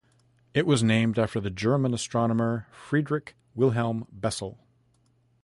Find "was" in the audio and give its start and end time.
0.65-0.81